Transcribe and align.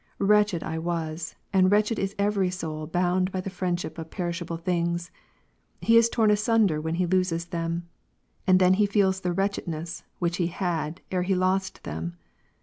Wretched 0.17 0.63
I 0.63 0.79
was; 0.79 1.35
and 1.53 1.71
wretched 1.71 1.99
is 1.99 2.15
every 2.17 2.49
soul 2.49 2.87
bound 2.87 3.31
by 3.31 3.39
the 3.39 3.51
friendship 3.51 3.99
of 3.99 4.09
perishable 4.09 4.57
things; 4.57 5.11
he 5.79 5.95
is 5.95 6.09
torn 6.09 6.31
asunder 6.31 6.81
when 6.81 6.95
he 6.95 7.05
loses 7.05 7.45
them, 7.45 7.87
and 8.47 8.59
then 8.59 8.73
he 8.73 8.87
feels 8.87 9.19
the 9.21 9.31
wretchedness, 9.31 10.03
which 10.17 10.37
he 10.37 10.47
had, 10.47 11.01
ere 11.11 11.21
yet 11.21 11.27
he 11.27 11.35
lost 11.35 11.83
them. 11.83 12.15